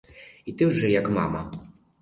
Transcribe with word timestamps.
І 0.45 0.53
ти 0.53 0.65
вже, 0.65 0.89
як 0.89 1.09
мама! 1.09 1.67